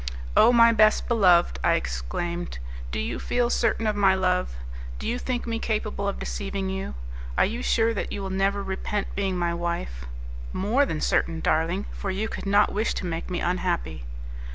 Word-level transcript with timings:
"Oh, 0.35 0.51
my 0.51 0.71
best 0.71 1.07
beloved!" 1.07 1.59
I 1.63 1.73
exclaimed, 1.73 2.57
"do 2.91 2.97
you 2.99 3.19
feel 3.19 3.51
certain 3.51 3.85
of 3.85 3.95
my 3.95 4.15
love? 4.15 4.55
Do 4.97 5.07
you 5.07 5.19
think 5.19 5.45
me 5.45 5.59
capable 5.59 6.07
of 6.07 6.17
deceiving 6.17 6.71
you? 6.71 6.95
Are 7.37 7.45
you 7.45 7.61
sure 7.61 7.93
that 7.93 8.11
you 8.11 8.23
will 8.23 8.31
never 8.31 8.63
repent 8.63 9.09
being 9.13 9.37
my 9.37 9.53
wife?" 9.53 10.05
"More 10.53 10.87
than 10.87 11.01
certain, 11.01 11.39
darling; 11.39 11.85
for 11.93 12.09
you 12.09 12.27
could 12.27 12.47
not 12.47 12.73
wish 12.73 12.95
to 12.95 13.05
make 13.05 13.29
me 13.29 13.41
unhappy." 13.41 14.03